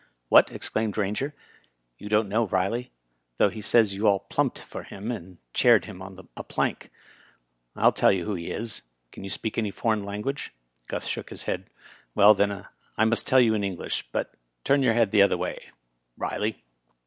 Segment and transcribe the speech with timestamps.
[0.29, 1.33] "What!" exclaimed Eainger,
[1.99, 2.89] "you don't know Biley;
[3.37, 6.89] though he says you all plumped for him and chaired him on a plank.
[7.75, 8.81] FU tell you who he is.
[9.11, 10.55] Can yon speak any foreign language?"
[10.87, 11.69] Gus shook his head.
[12.15, 12.65] "Well, then,
[12.97, 14.33] I must tell you in English, but
[14.63, 15.69] turn your head the other way.
[16.17, 16.63] Riley